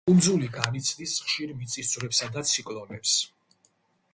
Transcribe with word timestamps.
კუნძული 0.09 0.47
განიცდის 0.53 1.13
ხშირ 1.25 1.53
მიწისძვრებს 1.59 2.25
და 2.39 2.43
ციკლონებს. 2.53 3.15